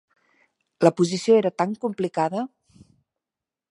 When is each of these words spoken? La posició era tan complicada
La 0.87 0.91
posició 1.01 1.37
era 1.43 1.53
tan 1.61 1.79
complicada 1.87 2.45